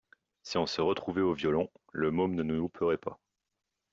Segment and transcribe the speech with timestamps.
[0.41, 3.19] Si on se retrouvait au violon, le môme nous louperait pas.